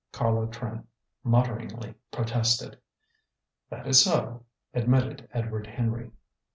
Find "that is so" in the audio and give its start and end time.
3.69-4.45